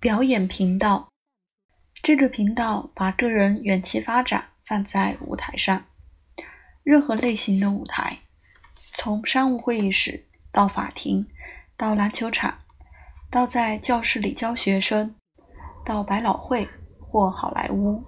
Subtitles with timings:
[0.00, 1.08] 表演频道，
[2.00, 5.86] 这个频道把个人元气发展放在舞台上，
[6.84, 8.20] 任何类型的舞台，
[8.94, 11.26] 从商务会议室到法庭，
[11.76, 12.58] 到篮球场，
[13.28, 15.16] 到在教室里教学生，
[15.84, 16.68] 到百老汇
[17.00, 18.04] 或好莱坞，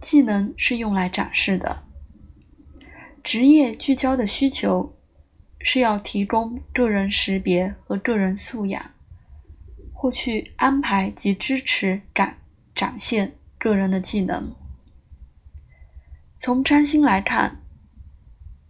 [0.00, 1.84] 技能是用来展示的。
[3.22, 4.96] 职业聚焦的需求
[5.60, 8.95] 是要提供个人识别和个人素养。
[9.98, 12.36] 或去安排及支持展
[12.74, 14.54] 展现个人的技能。
[16.38, 17.62] 从占星来看，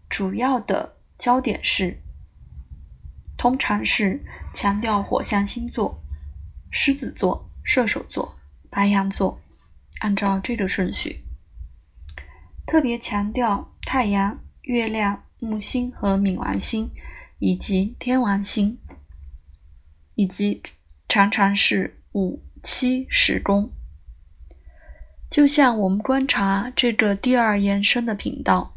[0.09, 2.00] 主要的焦点是，
[3.36, 4.24] 通常是
[4.55, 6.00] 强调火象星座：
[6.70, 8.38] 狮子座、射手座、
[8.70, 9.41] 白羊座，
[9.98, 11.24] 按照这个顺序。
[12.64, 16.88] 特别强调太阳、月亮、木星和冥王星，
[17.41, 18.78] 以及天王星，
[20.14, 20.62] 以及。
[21.16, 23.73] 常常是五七十宫，
[25.31, 28.77] 就像我们观察这个第二延伸的频道，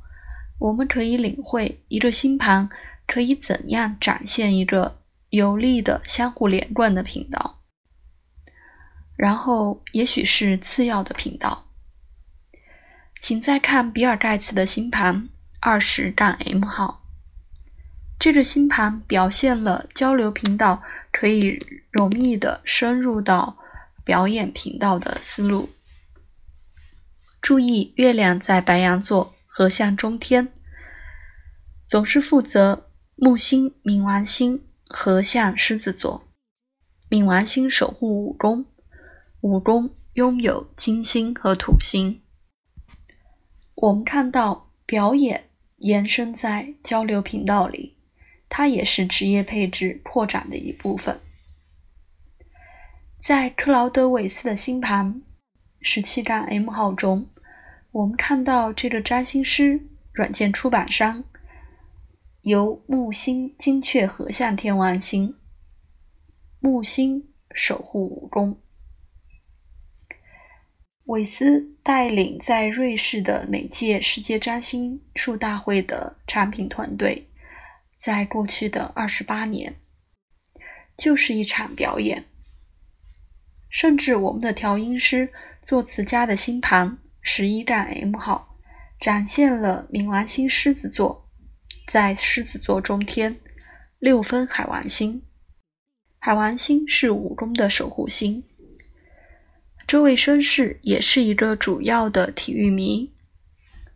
[0.58, 2.70] 我们可以领会一个星盘
[3.06, 7.59] 可以怎样展现一个有力的相互连贯的频道，
[9.18, 11.66] 然后也许是次要的频道。
[13.20, 15.28] 请再看比尔盖茨的星盘
[15.59, 17.03] 二十杠 M 号。
[18.20, 21.58] 这个星盘表现了交流频道可以
[21.89, 23.58] 容易的深入到
[24.03, 25.70] 表演频道的思路。
[27.42, 30.52] 注意，月亮在白羊座，合相中天，
[31.88, 36.28] 总是负责木星、冥王星合相狮子座，
[37.09, 38.66] 冥王星守护五宫，
[39.40, 42.22] 五宫拥有金星和土星。
[43.75, 47.95] 我们看到表演延伸在交流频道里。
[48.50, 51.19] 它也是职业配置扩展的一部分。
[53.19, 55.22] 在克劳德韦斯的星盘
[55.81, 57.30] 十七杠 M 号中，
[57.91, 59.79] 我们看到这个占星师
[60.12, 61.24] 软件出版商
[62.41, 65.35] 由木星精确合相天王星，
[66.59, 68.59] 木星守护五宫。
[71.06, 77.28] 韦斯带领在瑞士的每届世界占星术大会的产品团队。
[78.00, 79.76] 在过去的二十八年，
[80.98, 82.24] 就是一场表演。
[83.70, 85.34] 甚至我们的调音师、
[85.64, 88.56] 作词家的星盘十一杠 M 号，
[89.02, 91.30] 展现了冥王星狮子座
[91.88, 93.38] 在狮子座中天
[94.00, 95.22] 六分海王星。
[96.20, 98.42] 海王星是五宫的守护星。
[99.86, 103.14] 这位绅士也是一个主要的体育迷，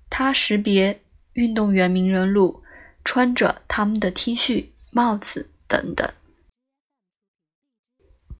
[0.09, 0.99] 他识别
[1.33, 2.62] 运动员名人录。
[3.03, 6.09] 穿着他们的 T 恤、帽子等等。